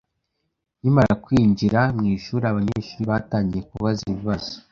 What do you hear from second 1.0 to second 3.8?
kwinjira mu ishuri, abanyeshuri batangiye